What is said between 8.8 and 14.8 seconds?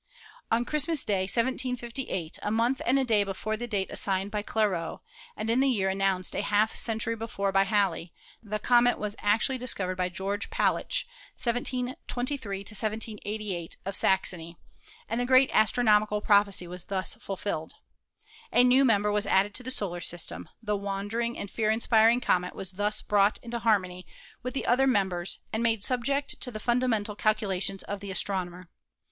was actually discovered by George Palitzsch (1723 1788), of Saxony,